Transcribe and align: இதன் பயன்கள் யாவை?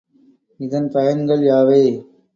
இதன் 0.59 0.89
பயன்கள் 0.89 1.43
யாவை? 1.43 1.83